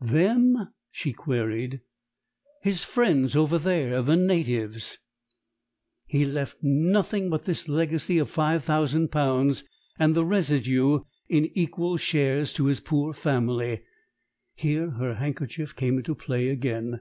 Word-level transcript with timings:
"'Them'?" 0.00 0.68
she 0.92 1.12
queried. 1.12 1.80
"His 2.62 2.84
friends 2.84 3.34
over 3.34 3.58
there 3.58 4.00
the 4.00 4.14
natives." 4.14 4.98
"He 6.06 6.24
left 6.24 6.58
nothing 6.62 7.30
but 7.30 7.46
this 7.46 7.66
legacy 7.68 8.18
of 8.18 8.30
five 8.30 8.62
thousand 8.62 9.08
pounds, 9.10 9.64
and 9.98 10.14
the 10.14 10.24
residue 10.24 11.00
in 11.28 11.46
equal 11.58 11.96
shares 11.96 12.52
to 12.52 12.66
his 12.66 12.78
poor 12.78 13.12
family." 13.12 13.82
Here 14.54 14.90
her 14.90 15.14
handkerchief 15.16 15.74
came 15.74 15.96
into 15.98 16.14
play 16.14 16.48
again. 16.48 17.00